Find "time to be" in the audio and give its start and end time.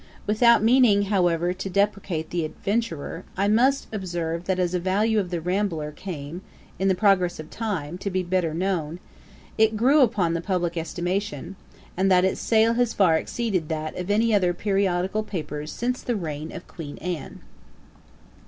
7.51-8.23